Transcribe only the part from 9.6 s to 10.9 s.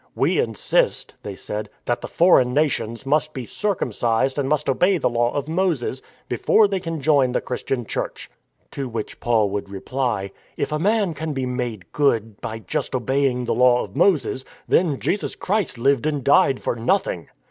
reply," If a